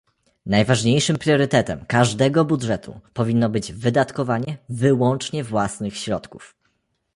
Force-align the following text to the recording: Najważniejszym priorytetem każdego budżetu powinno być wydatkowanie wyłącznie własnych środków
Najważniejszym 0.45 1.17
priorytetem 1.17 1.85
każdego 1.85 2.45
budżetu 2.45 2.99
powinno 3.13 3.49
być 3.49 3.73
wydatkowanie 3.73 4.57
wyłącznie 4.69 5.43
własnych 5.43 5.97
środków 5.97 6.55